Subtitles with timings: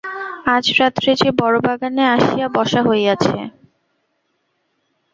[0.55, 3.37] আজ রাত্রে যে বড়ো বাগানে আসিয়া বসা হইয়াছে?